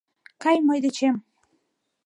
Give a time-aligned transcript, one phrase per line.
[0.41, 1.15] Кай мый дечем.